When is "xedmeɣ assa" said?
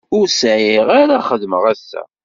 1.27-2.01